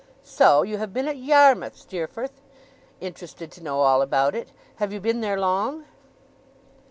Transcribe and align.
'So 0.23 0.63
you 0.63 0.79
have 0.79 0.91
been 0.91 1.07
at 1.07 1.15
Yarmouth, 1.17 1.77
Steerforth!' 1.77 2.41
interested 2.99 3.51
to 3.51 3.61
know 3.61 3.81
all 3.81 4.01
about 4.01 4.33
it. 4.33 4.51
'Have 4.77 4.91
you 4.91 4.99
been 4.99 5.21
there 5.21 5.39
long? 5.39 5.85